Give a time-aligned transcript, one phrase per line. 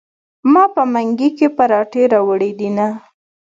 [0.51, 2.87] ما په منګي کې پراټې راوړي دینه.